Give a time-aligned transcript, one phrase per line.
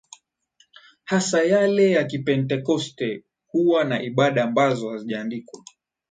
[1.03, 5.63] hasa yale ya Kipentekoste huwa na ibada ambazo hazijaandikwa